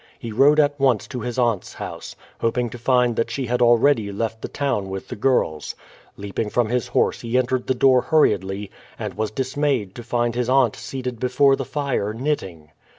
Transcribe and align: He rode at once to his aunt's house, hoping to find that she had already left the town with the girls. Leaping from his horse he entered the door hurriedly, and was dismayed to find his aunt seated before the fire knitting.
He 0.17 0.31
rode 0.31 0.59
at 0.59 0.79
once 0.79 1.05
to 1.09 1.19
his 1.19 1.37
aunt's 1.37 1.75
house, 1.75 2.15
hoping 2.39 2.71
to 2.71 2.79
find 2.79 3.15
that 3.17 3.29
she 3.29 3.45
had 3.45 3.61
already 3.61 4.11
left 4.11 4.41
the 4.41 4.47
town 4.47 4.89
with 4.89 5.09
the 5.09 5.15
girls. 5.15 5.75
Leaping 6.17 6.49
from 6.49 6.69
his 6.69 6.87
horse 6.87 7.21
he 7.21 7.37
entered 7.37 7.67
the 7.67 7.75
door 7.75 8.01
hurriedly, 8.01 8.71
and 8.97 9.13
was 9.13 9.29
dismayed 9.29 9.93
to 9.93 10.01
find 10.01 10.33
his 10.33 10.49
aunt 10.49 10.75
seated 10.75 11.19
before 11.19 11.55
the 11.55 11.65
fire 11.65 12.15
knitting. 12.15 12.71